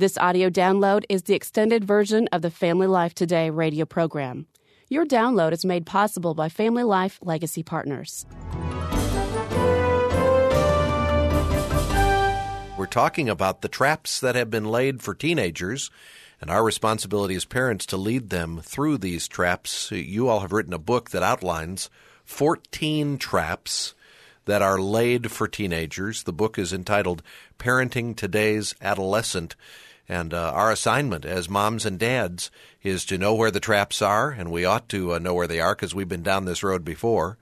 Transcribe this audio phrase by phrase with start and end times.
[0.00, 4.46] This audio download is the extended version of the Family Life Today radio program.
[4.88, 8.24] Your download is made possible by Family Life Legacy Partners.
[12.76, 15.90] We're talking about the traps that have been laid for teenagers
[16.40, 19.90] and our responsibility as parents to lead them through these traps.
[19.90, 21.90] You all have written a book that outlines
[22.24, 23.96] 14 traps
[24.48, 26.22] that are laid for teenagers.
[26.22, 27.22] The book is entitled
[27.58, 29.54] Parenting Today's Adolescent.
[30.08, 32.50] And uh, our assignment as moms and dads
[32.82, 35.60] is to know where the traps are, and we ought to uh, know where they
[35.60, 37.36] are because we've been down this road before,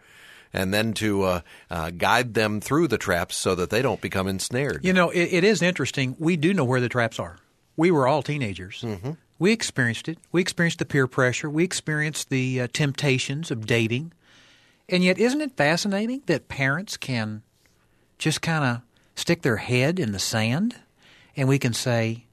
[0.53, 1.41] and then to uh,
[1.71, 4.85] uh, guide them through the traps so that they don't become ensnared.
[4.85, 6.17] You know, it, it is interesting.
[6.19, 7.37] We do know where the traps are.
[7.77, 8.83] We were all teenagers.
[8.83, 9.13] Mm-hmm.
[9.39, 10.19] We experienced it.
[10.33, 11.49] We experienced the peer pressure.
[11.49, 14.13] We experienced the uh, temptations of dating.
[14.89, 17.43] And yet, isn't it fascinating that parents can
[18.19, 18.83] just kind of
[19.15, 20.77] stick their head in the sand
[21.37, 22.25] and we can say,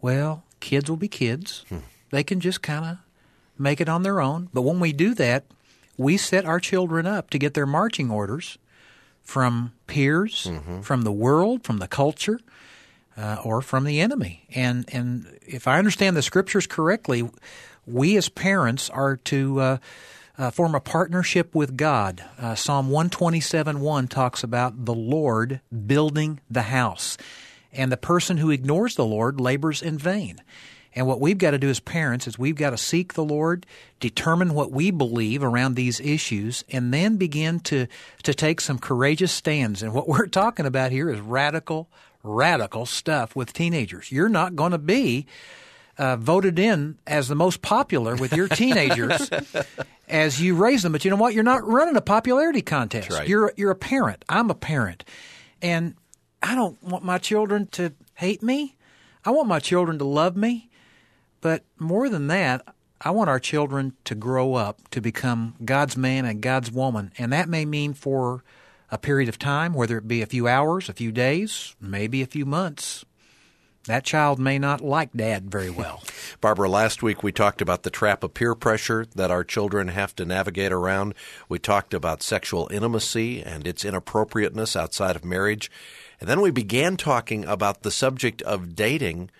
[0.00, 1.64] well, kids will be kids.
[1.68, 1.78] Hmm.
[2.10, 2.98] They can just kind of
[3.58, 4.48] make it on their own.
[4.52, 5.44] But when we do that,
[5.96, 8.58] we set our children up to get their marching orders
[9.22, 10.80] from peers, mm-hmm.
[10.80, 12.40] from the world, from the culture,
[13.16, 14.44] uh, or from the enemy.
[14.54, 17.28] And and if I understand the scriptures correctly,
[17.86, 19.78] we as parents are to uh,
[20.36, 22.24] uh, form a partnership with God.
[22.38, 27.16] Uh, Psalm one twenty seven one talks about the Lord building the house
[27.72, 30.40] and the person who ignores the Lord labors in vain.
[30.94, 33.66] And what we've got to do as parents is we've got to seek the Lord,
[33.98, 37.88] determine what we believe around these issues, and then begin to,
[38.22, 39.82] to take some courageous stands.
[39.82, 41.88] And what we're talking about here is radical,
[42.22, 44.12] radical stuff with teenagers.
[44.12, 45.26] You're not going to be
[45.98, 49.30] uh, voted in as the most popular with your teenagers
[50.08, 50.92] as you raise them.
[50.92, 51.34] But you know what?
[51.34, 53.10] You're not running a popularity contest.
[53.10, 53.28] Right.
[53.28, 54.24] You're you're a parent.
[54.28, 55.04] I'm a parent,
[55.62, 55.94] and
[56.42, 58.76] I don't want my children to hate me.
[59.24, 60.70] I want my children to love me.
[61.40, 62.66] But more than that,
[63.00, 67.12] I want our children to grow up to become God's man and God's woman.
[67.18, 68.42] And that may mean for
[68.90, 72.26] a period of time, whether it be a few hours, a few days, maybe a
[72.26, 73.04] few months.
[73.86, 76.02] That child may not like dad very well.
[76.40, 80.16] Barbara, last week we talked about the trap of peer pressure that our children have
[80.16, 81.14] to navigate around.
[81.50, 85.70] We talked about sexual intimacy and its inappropriateness outside of marriage.
[86.18, 89.30] And then we began talking about the subject of dating,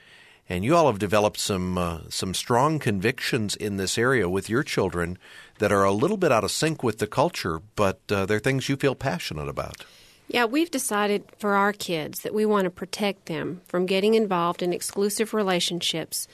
[0.46, 4.62] and you all have developed some uh, some strong convictions in this area with your
[4.62, 5.16] children
[5.58, 8.68] that are a little bit out of sync with the culture, but uh, they're things
[8.68, 9.86] you feel passionate about.
[10.28, 14.62] Yeah, we've decided for our kids that we want to protect them from getting involved
[14.62, 16.26] in exclusive relationships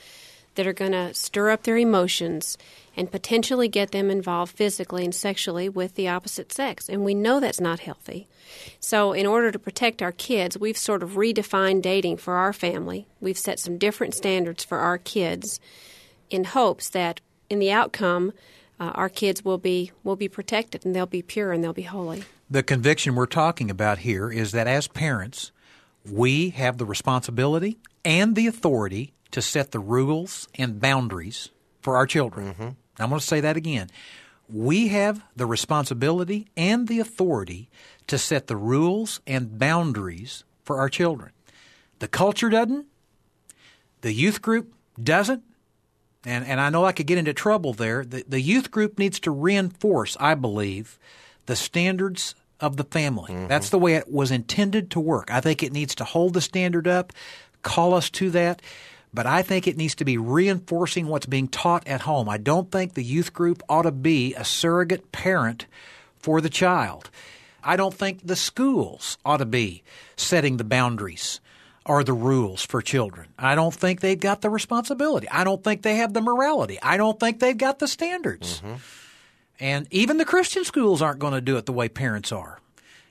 [0.54, 2.58] that are going to stir up their emotions
[2.96, 6.88] and potentially get them involved physically and sexually with the opposite sex.
[6.88, 8.26] And we know that's not healthy.
[8.80, 13.06] So, in order to protect our kids, we've sort of redefined dating for our family.
[13.20, 15.60] We've set some different standards for our kids
[16.30, 18.32] in hopes that in the outcome,
[18.80, 21.82] uh, our kids will be will be protected and they'll be pure and they'll be
[21.82, 22.24] holy.
[22.50, 25.52] The conviction we're talking about here is that as parents,
[26.10, 32.06] we have the responsibility and the authority to set the rules and boundaries for our
[32.06, 32.54] children.
[32.54, 32.68] Mm-hmm.
[32.98, 33.88] I'm going to say that again.
[34.48, 37.70] We have the responsibility and the authority
[38.08, 41.30] to set the rules and boundaries for our children.
[42.00, 42.86] The culture doesn't,
[44.00, 45.44] the youth group doesn't,
[46.24, 48.04] and, and I know I could get into trouble there.
[48.04, 50.98] The, the youth group needs to reinforce, I believe,
[51.46, 53.32] the standards of the family.
[53.32, 53.46] Mm-hmm.
[53.46, 55.30] That's the way it was intended to work.
[55.30, 57.12] I think it needs to hold the standard up,
[57.62, 58.60] call us to that
[59.12, 62.28] but I think it needs to be reinforcing what's being taught at home.
[62.28, 65.66] I don't think the youth group ought to be a surrogate parent
[66.18, 67.10] for the child.
[67.62, 69.82] I don't think the schools ought to be
[70.16, 71.40] setting the boundaries
[71.90, 73.28] or the rules for children.
[73.36, 75.28] I don't think they've got the responsibility.
[75.28, 76.78] I don't think they have the morality.
[76.80, 78.60] I don't think they've got the standards.
[78.60, 78.74] Mm-hmm.
[79.58, 82.60] And even the Christian schools aren't going to do it the way parents are.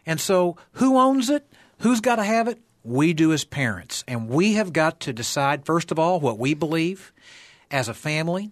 [0.06, 1.46] And so, who owns it?
[1.80, 2.60] Who's got to have it?
[2.84, 4.04] we do as parents.
[4.08, 7.12] And we have got to decide, first of all, what we believe
[7.70, 8.52] as a family.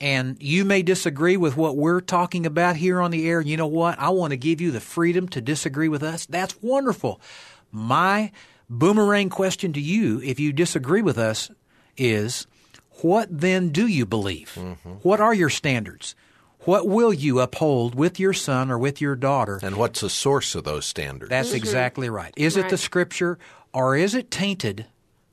[0.00, 3.40] And you may disagree with what we're talking about here on the air.
[3.40, 3.98] You know what?
[3.98, 6.26] I want to give you the freedom to disagree with us.
[6.26, 7.20] That's wonderful.
[7.72, 8.32] My
[8.68, 11.50] boomerang question to you, if you disagree with us,
[11.96, 12.46] is
[13.02, 14.52] what then do you believe?
[14.56, 14.90] Mm-hmm.
[15.02, 16.14] What are your standards?
[16.60, 19.60] What will you uphold with your son or with your daughter?
[19.62, 21.28] And what's the source of those standards?
[21.28, 21.56] That's mm-hmm.
[21.56, 22.32] exactly right.
[22.36, 22.64] Is right.
[22.64, 23.38] it the scripture
[23.72, 24.86] or is it tainted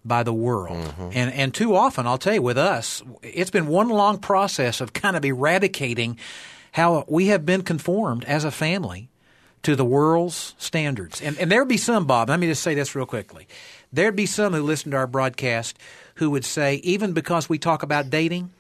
[0.03, 0.77] by the world?
[0.77, 1.09] Mm-hmm.
[1.13, 4.91] And and too often, I'll tell you, with us, it's been one long process of
[4.93, 6.17] kind of eradicating
[6.73, 9.09] how we have been conformed as a family
[9.63, 11.21] to the world's standards.
[11.21, 12.29] And and there'll be some, Bob.
[12.29, 13.47] Let me just say this real quickly.
[13.93, 15.77] There'd be some who listen to our broadcast
[16.15, 18.51] who would say, even because we talk about dating,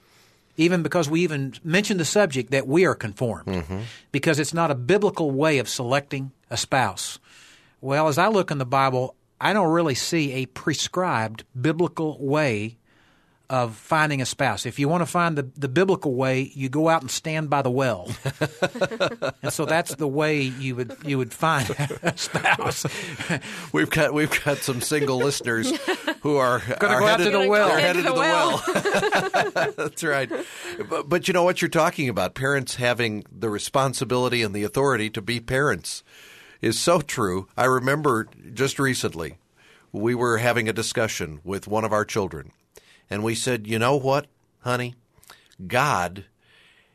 [0.57, 3.79] even because we even mention the subject, that we are conformed Mm-hmm.
[4.11, 7.19] because it's not a biblical way of selecting a spouse.
[7.81, 12.77] Well, as I look in the Bible, I don't really see a prescribed biblical way
[13.51, 14.65] of finding a spouse.
[14.65, 17.61] If you want to find the, the biblical way, you go out and stand by
[17.61, 18.09] the well.
[19.43, 21.69] and so that's the way you would you would find
[22.01, 22.85] a spouse.
[23.73, 25.69] We've got we've got some single listeners
[26.21, 27.67] who are Gonna are go out to the well.
[27.67, 29.73] They're headed to the well.
[29.75, 30.31] That's right.
[30.89, 32.33] But, but you know what you're talking about?
[32.33, 36.03] Parents having the responsibility and the authority to be parents
[36.61, 37.49] is so true.
[37.57, 39.37] I remember just recently
[39.91, 42.53] we were having a discussion with one of our children,
[43.11, 44.25] and we said, "You know what,
[44.61, 44.95] honey?
[45.67, 46.25] God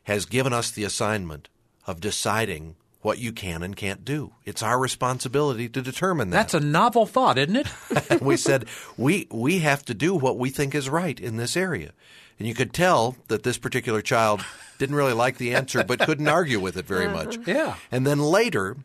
[0.04, 1.48] has given us the assignment
[1.86, 4.32] of deciding." What you can and can't do.
[4.44, 8.20] It's our responsibility to determine that That's a novel thought, isn't it?
[8.20, 8.64] we said
[8.96, 11.92] we we have to do what we think is right in this area.
[12.38, 14.44] And you could tell that this particular child
[14.78, 17.38] didn't really like the answer, but couldn't argue with it very much.
[17.46, 17.76] Yeah.
[17.92, 18.76] And then later,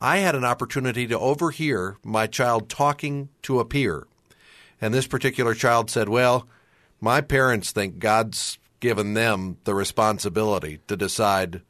[0.00, 4.06] I had an opportunity to overhear my child talking to a peer.
[4.80, 6.48] And this particular child said, Well,
[7.06, 11.62] my parents think God's given them the responsibility to decide.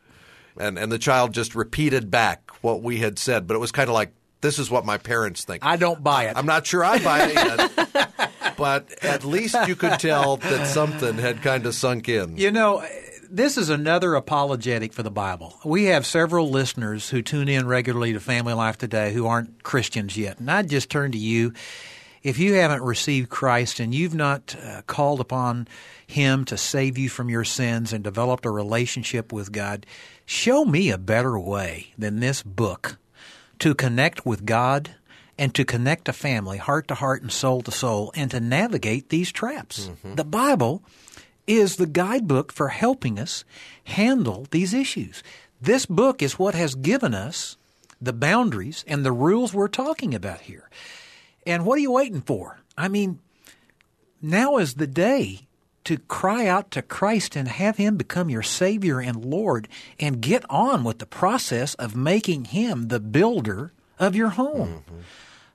[0.58, 3.90] And, and the child just repeated back what we had said, but it was kind
[3.90, 5.62] of like, This is what my parents think.
[5.62, 6.38] I don't buy it.
[6.38, 8.32] I'm not sure I buy it yet.
[8.56, 12.38] but at least you could tell that something had kind of sunk in.
[12.38, 12.82] You know,
[13.30, 15.54] this is another apologetic for the Bible.
[15.66, 20.16] We have several listeners who tune in regularly to Family Life Today who aren't Christians
[20.16, 20.38] yet.
[20.38, 21.52] And I'd just turn to you.
[22.26, 25.68] If you haven't received Christ and you've not uh, called upon
[26.04, 29.86] Him to save you from your sins and developed a relationship with God,
[30.24, 32.98] show me a better way than this book
[33.60, 34.96] to connect with God
[35.38, 39.08] and to connect a family heart to heart and soul to soul and to navigate
[39.10, 39.88] these traps.
[40.16, 40.82] The Bible
[41.46, 43.44] is the guidebook for helping us
[43.84, 45.22] handle these issues.
[45.62, 47.56] This book is what has given us
[48.02, 50.68] the boundaries and the rules we're talking about here.
[51.46, 52.58] And what are you waiting for?
[52.76, 53.20] I mean,
[54.20, 55.46] now is the day
[55.84, 59.68] to cry out to Christ and have Him become your Savior and Lord
[60.00, 64.82] and get on with the process of making Him the builder of your home.
[64.88, 65.00] Mm-hmm.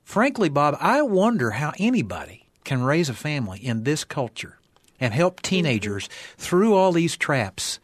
[0.04, 4.58] Frankly, Bob, I wonder how anybody can raise a family in this culture
[5.02, 5.50] and help mm-hmm.
[5.50, 6.08] teenagers
[6.38, 7.80] through all these traps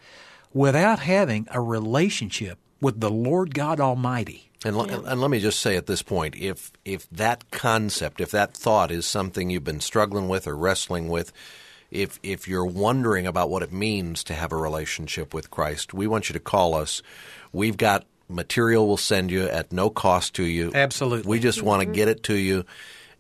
[0.54, 4.47] without having a relationship with the Lord God Almighty.
[4.66, 8.32] And, l- and let me just say at this point, if if that concept, if
[8.32, 11.32] that thought is something you've been struggling with or wrestling with,
[11.92, 16.08] if if you're wondering about what it means to have a relationship with Christ, we
[16.08, 17.02] want you to call us.
[17.54, 20.72] We've got material we'll send you at no cost to you.
[20.74, 21.30] Absolutely.
[21.30, 21.94] We just want to mm-hmm.
[21.94, 22.66] get it to you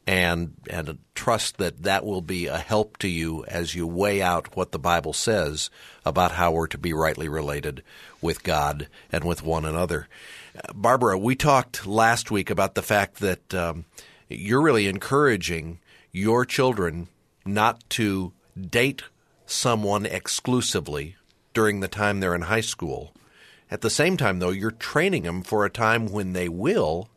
[0.08, 4.56] and and trust that that will be a help to you as you weigh out
[4.56, 5.70] what the Bible says
[6.06, 7.84] about how we're to be rightly related
[8.22, 10.08] with God and with one another.
[10.56, 13.84] Uh, Barbara, we talked last week about the fact that um,
[14.30, 15.80] you're really encouraging
[16.14, 17.10] your children
[17.46, 19.04] not to date
[19.46, 21.18] someone exclusively
[21.54, 23.14] during the time they're in high school.
[23.70, 27.10] At the same time, though, you're training them for a time when they will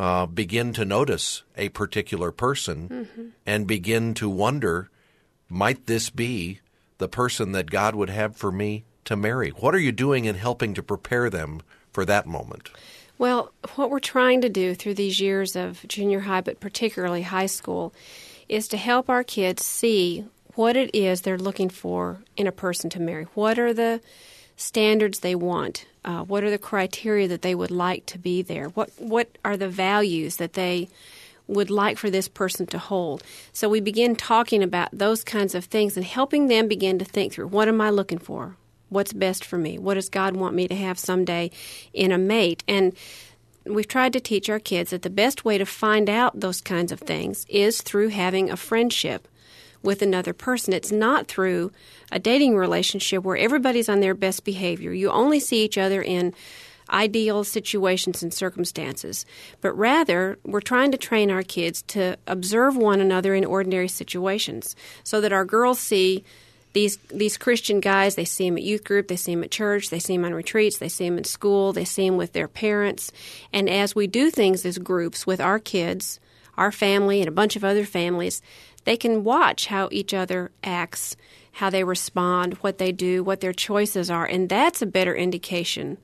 [0.00, 4.88] uh, begin to notice a particular person and begin to wonder,
[5.50, 6.60] might this be
[6.96, 9.50] the person that God would have for me to marry?
[9.50, 11.60] What are you doing in helping to prepare them
[11.92, 12.70] for that moment?
[13.18, 17.44] Well, what we're trying to do through these years of junior high, but particularly high
[17.44, 17.92] school,
[18.48, 22.88] is to help our kids see what it is they're looking for in a person
[22.90, 23.24] to marry.
[23.34, 24.00] What are the
[24.60, 25.86] standards they want?
[26.04, 28.68] Uh, what are the criteria that they would like to be there?
[28.70, 30.88] What What are the values that they
[31.46, 33.22] would like for this person to hold?
[33.52, 37.32] So we begin talking about those kinds of things and helping them begin to think
[37.32, 38.56] through what am I looking for?
[38.88, 39.78] What's best for me?
[39.78, 41.50] What does God want me to have someday
[41.92, 42.64] in a mate?
[42.66, 42.92] And
[43.64, 46.92] we've tried to teach our kids that the best way to find out those kinds
[46.92, 49.28] of things is through having a friendship
[49.82, 50.72] with another person.
[50.72, 51.72] It's not through
[52.12, 54.92] a dating relationship where everybody's on their best behavior.
[54.92, 56.34] You only see each other in
[56.90, 59.24] ideal situations and circumstances,
[59.60, 64.74] but rather we're trying to train our kids to observe one another in ordinary situations
[65.04, 66.24] so that our girls see
[66.72, 69.90] these these Christian guys, they see them at youth group, they see them at church,
[69.90, 72.48] they see them on retreats, they see them in school, they see them with their
[72.48, 73.10] parents.
[73.52, 76.20] And as we do things as groups with our kids,
[76.56, 78.40] our family, and a bunch of other families,
[78.90, 81.14] they can watch how each other acts,
[81.52, 85.96] how they respond, what they do, what their choices are, and that's a better indication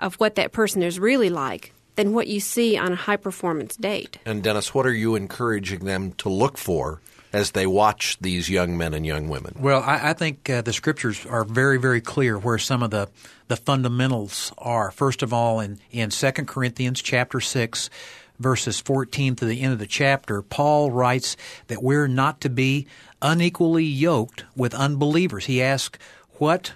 [0.00, 3.76] of what that person is really like than what you see on a high performance
[3.76, 4.16] date.
[4.24, 8.78] And Dennis, what are you encouraging them to look for as they watch these young
[8.78, 9.54] men and young women?
[9.58, 13.10] Well, I, I think uh, the scriptures are very, very clear where some of the,
[13.48, 14.90] the fundamentals are.
[14.92, 17.90] First of all, in, in 2 Corinthians chapter 6,
[18.38, 21.36] verses 14 to the end of the chapter, Paul writes
[21.68, 22.86] that we're not to be
[23.20, 25.46] unequally yoked with unbelievers.
[25.46, 25.98] He asks,
[26.38, 26.72] What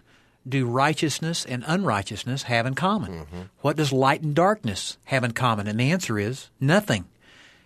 [0.49, 3.13] do righteousness and unrighteousness have in common?
[3.13, 3.41] Mm-hmm.
[3.61, 5.67] What does light and darkness have in common?
[5.67, 7.07] And the answer is nothing.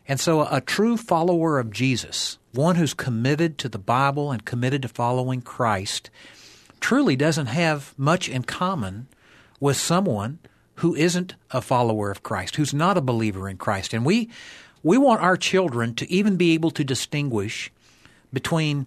[0.09, 4.83] And so a true follower of Jesus, one who's committed to the Bible and committed
[4.83, 6.11] to following Christ,
[6.81, 9.07] truly doesn't have much in common
[9.61, 10.39] with someone
[10.81, 13.93] who isn't a follower of Christ, who's not a believer in Christ.
[13.93, 14.31] And we
[14.83, 17.71] we want our children to even be able to distinguish
[18.33, 18.87] between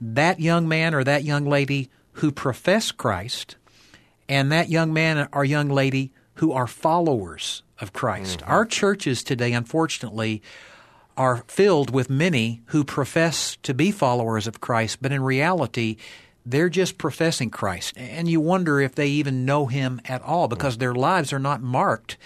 [0.00, 3.56] that young man or that young lady who profess Christ
[4.28, 8.40] and that young man or young lady who are followers of Christ.
[8.40, 8.50] Mm-hmm.
[8.50, 10.42] Our churches today, unfortunately,
[11.18, 15.96] are filled with many who profess to be followers of Christ, but in reality,
[16.46, 17.92] they're just professing Christ.
[17.96, 21.60] And you wonder if they even know Him at all because their lives are not
[21.60, 22.16] marked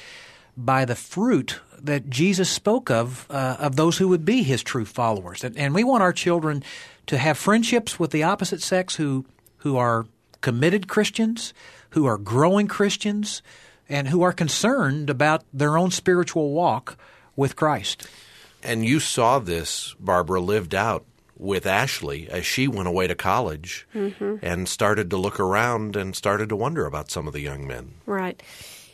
[0.57, 4.85] by the fruit that Jesus spoke of, uh, of those who would be His true
[4.85, 5.43] followers.
[5.43, 6.63] And, and we want our children
[7.07, 9.25] to have friendships with the opposite sex who
[9.61, 10.07] who are
[10.41, 11.53] committed Christians,
[11.91, 13.43] who are growing Christians,
[13.89, 16.97] and who are concerned about their own spiritual walk
[17.37, 18.09] with Christ.
[18.63, 21.05] And you saw this, Barbara, lived out
[21.41, 24.37] with Ashley as she went away to college mm-hmm.
[24.43, 27.95] and started to look around and started to wonder about some of the young men.
[28.05, 28.41] Right.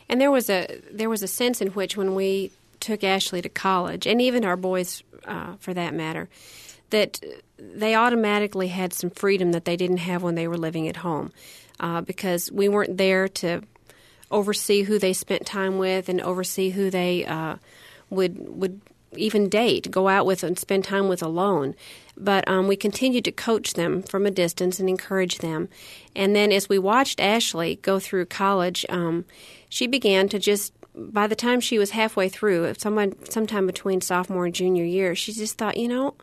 [0.07, 3.49] And there was a there was a sense in which when we took Ashley to
[3.49, 6.29] college, and even our boys, uh, for that matter,
[6.91, 7.19] that
[7.59, 11.33] they automatically had some freedom that they didn't have when they were living at home
[11.81, 13.61] uh, because we weren't there to
[14.31, 17.57] oversee who they spent time with and oversee who they uh,
[18.09, 18.79] would would
[19.15, 21.75] even date, go out with, and spend time with alone.
[22.15, 25.69] But um, we continued to coach them from a distance and encourage them.
[26.15, 29.25] And then as we watched Ashley go through college, um,
[29.69, 34.45] she began to just by the time she was halfway through, someone sometime between sophomore
[34.45, 36.15] and junior year, she just thought, you know,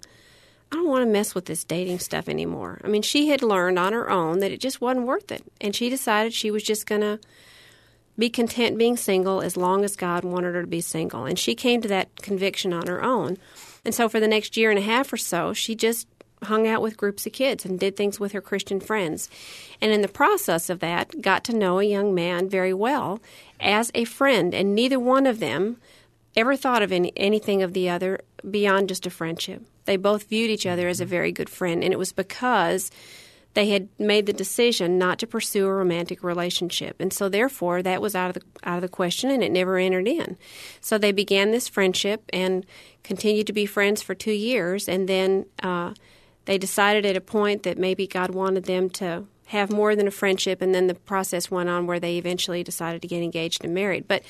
[0.73, 2.81] I don't want to mess with this dating stuff anymore.
[2.83, 5.45] I mean, she had learned on her own that it just wasn't worth it.
[5.61, 7.21] And she decided she was just to
[8.19, 11.25] be content being single as long as God wanted her to be single.
[11.25, 13.39] And she came to that conviction on her own.
[13.85, 16.07] And so for the next year and a half or so, she just
[16.43, 19.29] hung out with groups of kids and did things with her Christian friends.
[19.81, 23.21] And in the process of that, got to know a young man very well
[23.61, 24.55] as a friend.
[24.55, 25.79] And neither one of them
[26.37, 29.63] ever thought of any, anything of the other beyond just a friendship.
[29.85, 32.91] They both viewed each other as a very good friend, and it was because
[33.55, 38.03] they had made the decision not to pursue a romantic relationship, and so therefore that
[38.03, 40.37] was out of the out of the question, and it never entered in.
[40.81, 42.67] So they began this friendship and
[43.03, 45.95] continued to be friends for two years, and then uh,
[46.45, 50.13] they decided at a point that maybe God wanted them to have more than a
[50.13, 53.75] friendship, and then the process went on where they eventually decided to get engaged and
[53.75, 54.09] married.
[54.09, 54.23] But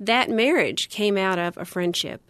[0.00, 2.22] that marriage came out of a friendship,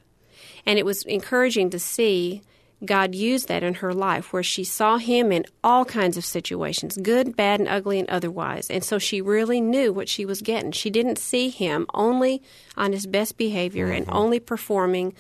[0.67, 2.43] and it was encouraging to see
[2.85, 6.97] God used that in her life where she saw him in all kinds of situations,
[7.03, 8.71] good, bad, and ugly, and otherwise.
[8.71, 10.73] And so she really knew what she was getting.
[10.73, 12.43] She didn't see him only
[12.77, 13.97] on his best behavior mm-hmm.
[13.97, 15.15] and only performing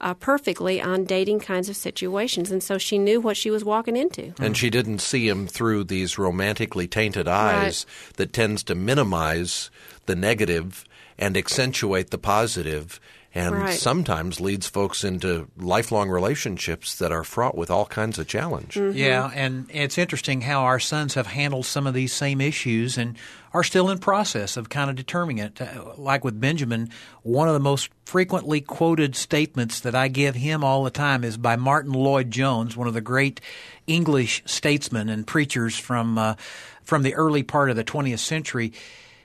[0.00, 2.50] uh, perfectly on dating kinds of situations.
[2.50, 4.34] And so she knew what she was walking into.
[4.38, 8.16] And she didn't see him through these romantically tainted eyes right.
[8.16, 9.70] that tends to minimize
[10.06, 10.84] the negative
[11.18, 13.00] and accentuate the positive
[13.36, 13.78] and right.
[13.78, 18.76] sometimes leads folks into lifelong relationships that are fraught with all kinds of challenge.
[18.76, 18.96] Mm-hmm.
[18.96, 23.14] Yeah, and it's interesting how our sons have handled some of these same issues and
[23.52, 25.60] are still in process of kind of determining it.
[25.60, 26.88] Uh, like with Benjamin,
[27.24, 31.36] one of the most frequently quoted statements that I give him all the time is
[31.36, 33.42] by Martyn Lloyd-Jones, one of the great
[33.86, 36.36] English statesmen and preachers from uh,
[36.82, 38.72] from the early part of the 20th century.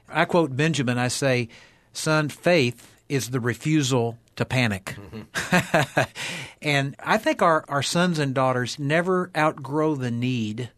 [0.10, 1.48] I quote Benjamin, I say,
[1.94, 4.96] "Son, faith is the refusal to panic.
[5.13, 6.01] Mm-hmm.
[6.62, 10.72] and I think our, our sons and daughters never outgrow the need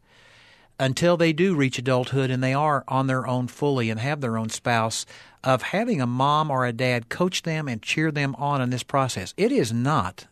[0.80, 4.36] until they do reach adulthood and they are on their own fully and have their
[4.40, 5.06] own spouse
[5.44, 8.82] of having a mom or a dad coach them and cheer them on in this
[8.82, 9.36] process.
[9.38, 10.26] It is not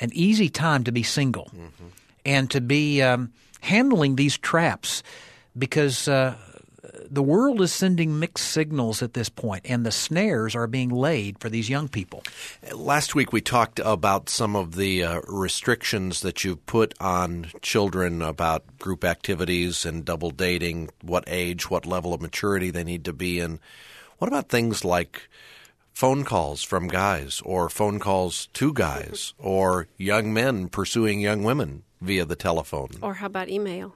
[0.00, 1.86] an easy time to be single mm-hmm.
[2.26, 5.04] and to be um, handling these traps
[5.56, 6.34] because uh,
[7.12, 11.38] the world is sending mixed signals at this point, and the snares are being laid
[11.38, 12.22] for these young people.
[12.74, 18.22] Last week, we talked about some of the uh, restrictions that you've put on children
[18.22, 23.12] about group activities and double dating, what age, what level of maturity they need to
[23.12, 23.60] be in.
[24.16, 25.28] What about things like
[25.92, 31.82] phone calls from guys or phone calls to guys or young men pursuing young women
[32.02, 32.90] via the telephone.
[33.00, 33.94] Or how about email?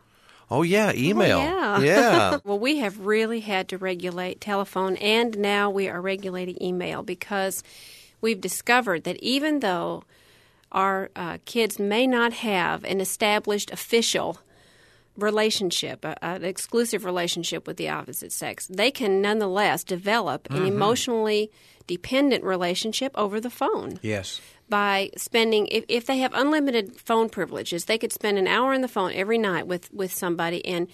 [0.51, 1.41] Oh yeah, email.
[1.41, 1.81] yeah.
[1.81, 2.39] yeah.
[2.45, 7.63] Well, we have really had to regulate telephone, and now we are regulating email because
[8.21, 10.05] we've discovered that even though
[10.71, 14.39] our uh, kids may not have an established official
[15.17, 20.67] relationship, a, an exclusive relationship with the opposite sex, they can nonetheless develop an mm-hmm.
[20.67, 21.51] emotionally
[21.87, 23.99] dependent relationship over the phone.
[24.03, 24.41] Yes.
[24.69, 28.81] by spending if, if they have unlimited phone privileges they could spend an hour on
[28.81, 30.89] the phone every night with, with somebody and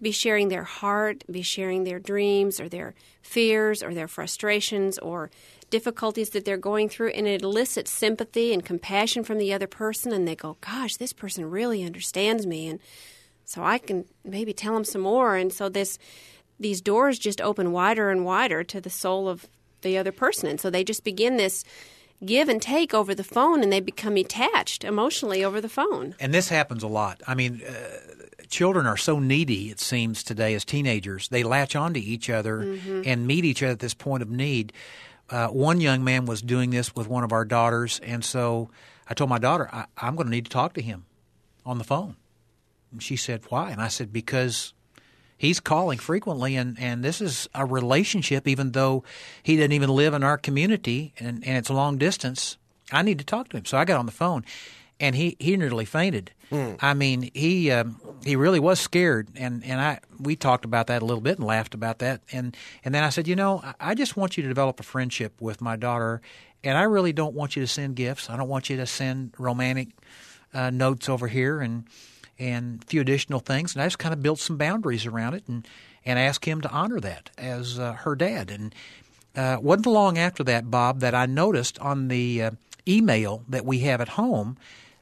[0.00, 5.30] be sharing their heart be sharing their dreams or their fears or their frustrations or
[5.68, 10.12] difficulties that they're going through and it elicits sympathy and compassion from the other person
[10.12, 12.80] and they go gosh this person really understands me and
[13.48, 15.98] so i can maybe tell them some more and so this
[16.60, 19.46] these doors just open wider and wider to the soul of
[19.82, 21.64] the other person and so they just begin this
[22.24, 26.14] give and take over the phone and they become attached emotionally over the phone.
[26.18, 27.22] And this happens a lot.
[27.26, 27.74] I mean, uh,
[28.48, 31.28] children are so needy, it seems, today as teenagers.
[31.28, 32.60] They latch onto each other
[33.04, 34.72] and meet each other at this point of need.
[35.30, 38.70] Uh, one young man was doing this with one of our daughters, and so
[39.06, 41.04] I told my daughter, I, I'm going to need to talk to him
[41.66, 42.16] on the phone.
[42.92, 43.70] And she said, Why?
[43.70, 44.72] And I said, Because
[45.36, 49.04] he's calling frequently and, and this is a relationship even though
[49.42, 52.56] he didn't even live in our community and, and it's long distance.
[52.90, 53.64] I need to talk to him.
[53.64, 54.44] So i got on the phone
[54.98, 56.32] and he, he nearly fainted.
[56.80, 61.02] I mean he um, he really was scared and, and i we talked about that
[61.02, 62.22] a little bit and laughed about that.
[62.32, 64.82] And and then i said you know I- i just want you to develop a
[64.82, 66.20] friendship with my daughter
[66.64, 68.28] and i really don't want you to send gifts.
[68.30, 69.88] I don't want you to send romantic
[70.54, 71.84] uh, notes over here and
[72.38, 73.74] and a few additional things.
[73.74, 75.66] And I just kind of built some boundaries around it and,
[76.04, 78.50] and asked him to honor that as uh, her dad.
[78.50, 78.74] And
[79.36, 82.50] uh, wasn't long after that, Bob, that I noticed on the uh,
[82.86, 84.56] email that we have at home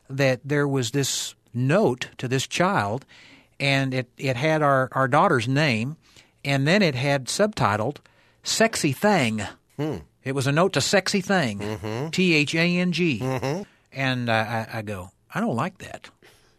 [0.09, 3.05] that there was this note to this child,
[3.59, 5.96] and it, it had our, our daughter's name,
[6.44, 7.96] and then it had subtitled
[8.42, 9.42] Sexy Thing.
[10.25, 13.20] It was a note to Sexy Thing, T H A N G.
[13.92, 16.11] And I, I, I go, I don't like that.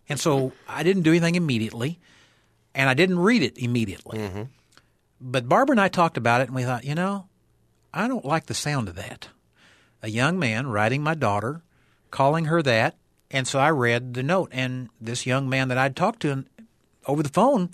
[0.10, 2.00] And so I didn't do anything immediately,
[2.74, 4.20] and I didn't read it immediately.
[4.20, 4.44] Mm-hmm.
[5.20, 7.28] But Barbara and I talked about it, and we thought, you know,
[7.94, 9.30] I don't like the sound of that.
[10.04, 11.64] A young man writing my daughter,
[12.12, 12.96] calling her that,
[13.32, 14.50] and so I read the note.
[14.54, 16.46] And this young man that I'd talked to
[17.08, 17.72] over the phone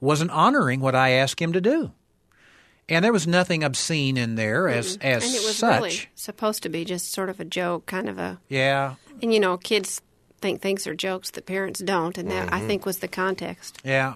[0.00, 1.92] wasn't honoring what I asked him to do.
[2.88, 5.82] And there was nothing obscene in there as as and it was such.
[5.82, 8.38] really supposed to be just sort of a joke, kind of a.
[8.48, 10.02] Yeah, And you know, kids
[10.44, 13.80] think things are jokes that parents don't, and that I think was the context.
[13.82, 14.14] yeah.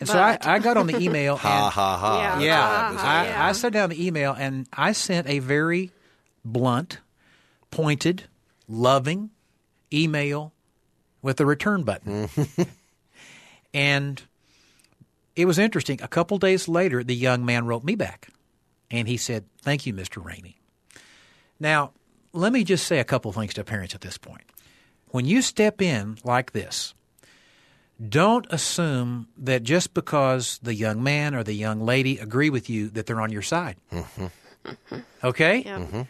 [0.00, 1.36] And so I, I got on the email.
[1.44, 2.18] Ha and, ha ha.
[2.18, 2.40] Yeah.
[2.40, 3.46] Yeah, Ah, I, yeah.
[3.46, 5.92] I sat down the email and I sent a very
[6.44, 6.98] blunt,
[7.70, 8.24] pointed,
[8.68, 9.30] loving
[9.92, 10.52] email
[11.22, 12.28] with a return button.
[13.72, 14.20] and
[15.36, 16.00] it was interesting.
[16.02, 18.28] A couple days later, the young man wrote me back
[18.90, 20.22] and he said, Thank you, Mr.
[20.22, 20.58] Rainey.
[21.60, 21.92] Now,
[22.32, 24.42] let me just say a couple things to parents at this point.
[25.14, 26.92] When you step in like this,
[28.04, 32.88] don't assume that just because the young man or the young lady agree with you
[32.88, 33.76] that they're on your side.
[33.92, 34.96] Mm-hmm.
[35.22, 35.62] Okay?
[35.64, 35.78] Yeah.
[35.78, 36.02] Mm-hmm.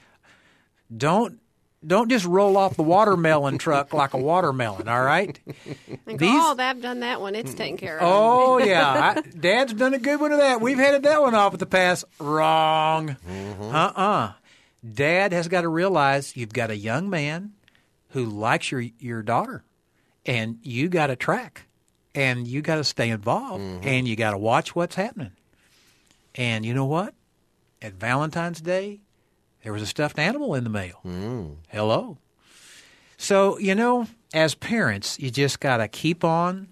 [0.97, 1.39] Don't
[1.87, 5.39] don't just roll off the watermelon truck like a watermelon, all right?
[6.07, 7.35] And These- oh, I've done that one.
[7.35, 8.09] It's taken care of.
[8.11, 10.63] Oh yeah, I, Dad's done a good one of that.
[10.63, 12.07] We've headed that one off at the pass.
[12.19, 13.19] Wrong.
[13.29, 13.63] Mm-hmm.
[13.65, 14.33] Uh-uh.
[14.95, 17.53] Dad has got to realize you've got a young man
[18.15, 19.65] who likes your your daughter,
[20.25, 21.67] and you got to track,
[22.15, 23.87] and you got to stay involved, mm-hmm.
[23.87, 25.33] and you got to watch what's happening.
[26.37, 27.15] And you know what?
[27.83, 29.01] At Valentine's Day,
[29.63, 31.01] there was a stuffed animal in the mail.
[31.05, 31.57] Mm.
[31.69, 32.19] Hello.
[33.17, 36.69] So, you know, as parents, you just got to keep on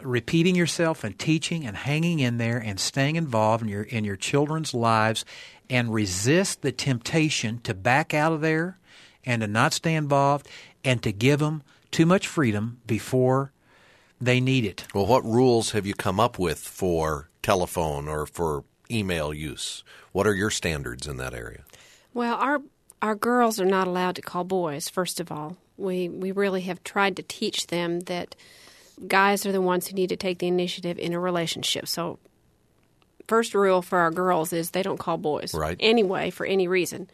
[0.00, 4.16] repeating yourself and teaching and hanging in there and staying involved in your in your
[4.16, 5.26] children's lives
[5.68, 8.78] and resist the temptation to back out of there
[9.24, 10.48] and to not stay involved
[10.84, 13.52] and to give them too much freedom before
[14.20, 14.86] they need it.
[14.94, 19.82] Well, what rules have you come up with for telephone or for email use?
[20.12, 21.62] What are your standards in that area?
[22.12, 22.60] Well, our
[23.02, 24.88] our girls are not allowed to call boys.
[24.88, 28.34] First of all, we we really have tried to teach them that
[29.08, 31.88] guys are the ones who need to take the initiative in a relationship.
[31.88, 32.18] So,
[33.28, 35.76] first rule for our girls is they don't call boys Right.
[35.80, 37.10] anyway for any reason.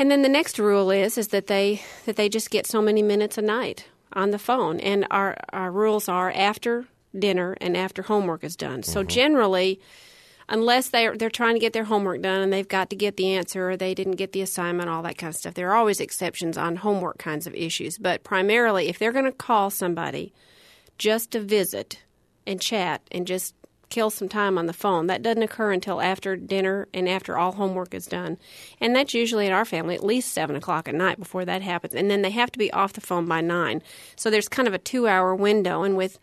[0.00, 3.02] And then the next rule is is that they that they just get so many
[3.02, 3.84] minutes a night
[4.14, 4.80] on the phone.
[4.80, 6.86] And our our rules are after
[7.16, 8.82] dinner and after homework is done.
[8.82, 9.08] So mm-hmm.
[9.08, 9.80] generally
[10.48, 13.34] unless they're they're trying to get their homework done and they've got to get the
[13.34, 15.52] answer or they didn't get the assignment, all that kind of stuff.
[15.52, 19.32] There are always exceptions on homework kinds of issues, but primarily if they're going to
[19.32, 20.32] call somebody
[20.96, 22.00] just to visit
[22.46, 23.54] and chat and just
[23.90, 25.08] kill some time on the phone.
[25.08, 28.38] That doesn't occur until after dinner and after all homework is done.
[28.80, 31.94] And that's usually at our family at least 7 o'clock at night before that happens.
[31.94, 33.82] And then they have to be off the phone by 9.
[34.16, 35.82] So there's kind of a two hour window.
[35.82, 36.18] And with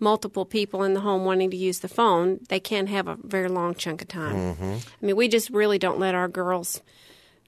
[0.00, 3.48] multiple people in the home wanting to use the phone, they can't have a very
[3.48, 4.36] long chunk of time.
[4.36, 4.76] Mm-hmm.
[5.02, 6.80] I mean, we just really don't let our girls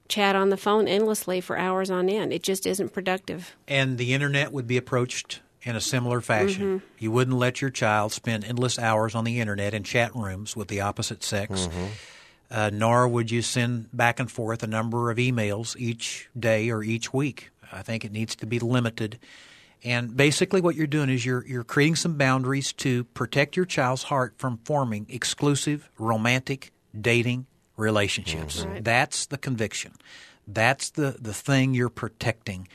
[0.09, 2.33] chat on the phone endlessly for hours on end.
[2.33, 3.57] It just isn't productive.
[3.69, 6.79] And the internet would be approached in a similar fashion.
[6.79, 6.87] Mm-hmm.
[6.99, 10.69] You wouldn't let your child spend endless hours on the internet in chat rooms with
[10.69, 11.67] the opposite sex.
[11.67, 11.87] Mm-hmm.
[12.53, 16.83] Uh, nor would you send back and forth a number of emails each day or
[16.83, 17.51] each week.
[17.71, 19.21] I think it needs to be limited
[19.83, 24.05] and basically, what you're doing is you're you're creating some boundaries to protect your child's
[24.05, 27.47] heart from forming exclusive romantic dating
[27.77, 28.61] relationships.
[28.61, 28.73] Mm-hmm.
[28.73, 28.85] Right.
[28.85, 29.93] That's the conviction.
[30.47, 32.69] That's the the thing you're protecting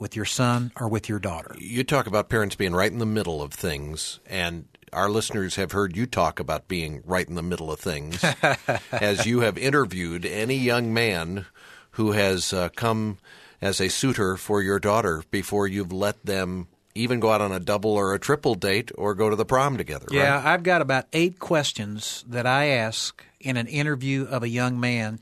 [0.00, 1.54] with your son or with your daughter.
[1.58, 5.70] You talk about parents being right in the middle of things, and our listeners have
[5.70, 8.24] heard you talk about being right in the middle of things
[8.92, 11.46] as you have interviewed any young man
[11.92, 13.18] who has uh, come
[13.62, 17.60] as a suitor for your daughter before you've let them even go out on a
[17.60, 20.06] double or a triple date or go to the prom together.
[20.10, 20.46] Yeah, right?
[20.46, 25.20] I've got about eight questions that I ask in an interview of a young man.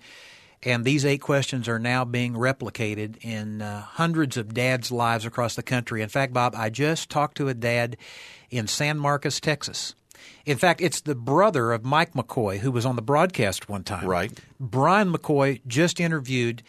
[0.63, 5.55] And these eight questions are now being replicated in uh, hundreds of dads' lives across
[5.55, 6.03] the country.
[6.03, 7.97] In fact, Bob, I just talked to a dad
[8.51, 9.95] in San Marcos, Texas.
[10.45, 14.07] In fact, it's the brother of Mike McCoy, who was on the broadcast one time.
[14.07, 14.33] Right.
[14.59, 16.63] Brian McCoy just interviewed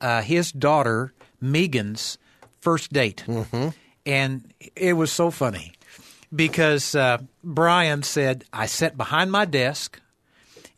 [0.00, 2.18] uh, his daughter Megan's
[2.60, 3.70] first date, mm-hmm.
[4.04, 5.72] and it was so funny
[6.34, 10.00] because uh, Brian said I sat behind my desk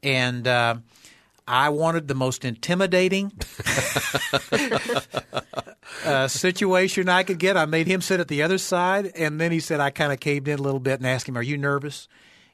[0.05, 0.47] and.
[1.47, 3.33] I wanted the most intimidating
[6.05, 7.57] uh, situation I could get.
[7.57, 10.21] I made him sit at the other side, and then he said I kind of
[10.21, 12.09] caved in a little bit and asked him, "Are you nervous?"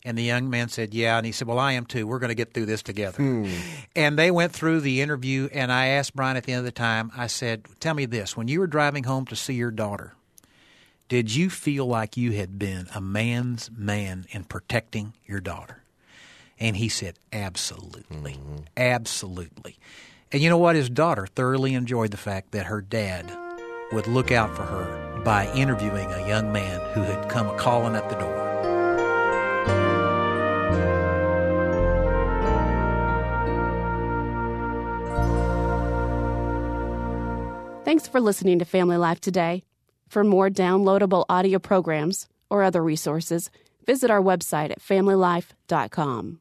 [0.05, 1.19] And the young man said, Yeah.
[1.19, 2.07] And he said, Well, I am too.
[2.07, 3.19] We're going to get through this together.
[3.19, 3.51] Hmm.
[3.95, 5.49] And they went through the interview.
[5.53, 8.37] And I asked Brian at the end of the time, I said, Tell me this
[8.37, 10.15] when you were driving home to see your daughter,
[11.09, 15.80] did you feel like you had been a man's man in protecting your daughter?
[16.61, 18.35] And he said, Absolutely.
[18.35, 18.57] Mm-hmm.
[18.77, 19.79] Absolutely.
[20.31, 20.77] And you know what?
[20.77, 23.37] His daughter thoroughly enjoyed the fact that her dad
[23.93, 28.09] would look out for her by interviewing a young man who had come calling at
[28.09, 28.51] the door.
[37.85, 39.65] Thanks for listening to Family Life today.
[40.09, 43.51] For more downloadable audio programs or other resources,
[43.85, 46.40] visit our website at familylife.com.